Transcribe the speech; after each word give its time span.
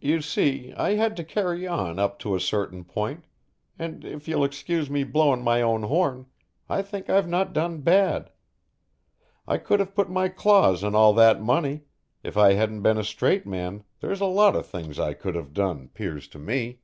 You 0.00 0.20
see 0.20 0.74
I 0.76 0.94
had 0.96 1.16
to 1.16 1.22
carry 1.22 1.64
on 1.64 2.00
up 2.00 2.18
to 2.26 2.34
a 2.34 2.40
certain 2.40 2.82
point, 2.82 3.24
and, 3.78 4.04
if 4.04 4.26
you'll 4.26 4.42
excuse 4.42 4.90
me 4.90 5.04
blowing 5.04 5.44
my 5.44 5.62
own 5.62 5.84
horn, 5.84 6.26
I 6.68 6.82
think 6.82 7.08
I've 7.08 7.28
not 7.28 7.52
done 7.52 7.78
bad. 7.82 8.32
I 9.46 9.58
could 9.58 9.78
have 9.78 9.94
put 9.94 10.10
my 10.10 10.28
claws 10.28 10.82
on 10.82 10.96
all 10.96 11.12
that 11.12 11.40
money 11.40 11.82
If 12.24 12.36
I 12.36 12.54
hadn't 12.54 12.82
been 12.82 12.98
a 12.98 13.04
straight 13.04 13.46
man, 13.46 13.84
there's 14.00 14.20
a 14.20 14.26
lot 14.26 14.56
of 14.56 14.66
things 14.66 14.98
I 14.98 15.14
could 15.14 15.36
have 15.36 15.54
done, 15.54 15.86
'pears 15.94 16.26
to 16.34 16.40
me. 16.40 16.80